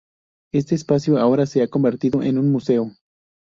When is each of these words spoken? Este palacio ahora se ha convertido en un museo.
Este 0.51 0.75
palacio 0.83 1.19
ahora 1.19 1.45
se 1.45 1.61
ha 1.61 1.67
convertido 1.67 2.23
en 2.23 2.39
un 2.39 2.51
museo. 2.51 2.91